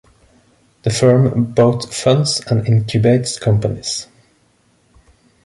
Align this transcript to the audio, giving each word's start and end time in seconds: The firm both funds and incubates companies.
The 0.81 0.89
firm 0.89 1.51
both 1.53 1.93
funds 1.93 2.41
and 2.47 2.65
incubates 2.65 3.39
companies. 3.39 4.07